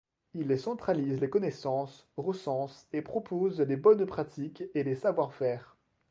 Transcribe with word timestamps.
Il 0.33 0.57
centralise 0.59 1.21
les 1.21 1.29
connaissances, 1.29 2.09
recense 2.17 2.87
et 2.91 3.03
propose 3.03 3.61
les 3.61 3.77
bonnes 3.77 4.07
pratiques 4.07 4.63
et 4.73 4.83
les 4.83 4.95
savoir-faire. 4.95 5.77